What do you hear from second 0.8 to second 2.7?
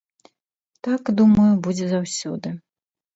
Так, думаю, будзе заўсёды.